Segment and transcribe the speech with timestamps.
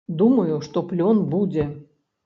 [0.21, 1.71] Думаю, што плён будзе.